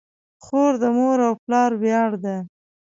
خور 0.43 0.73
د 0.81 0.83
مور 0.97 1.17
او 1.27 1.33
پلار 1.43 1.71
ویاړ 1.81 2.11
ده. 2.23 2.35